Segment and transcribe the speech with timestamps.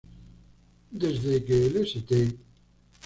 [0.89, 2.35] Desde que el "St.